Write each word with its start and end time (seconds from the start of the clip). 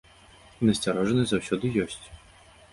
І 0.61 0.69
насцярожанасць 0.69 1.31
заўсёды 1.35 1.73
ёсць. 1.87 2.03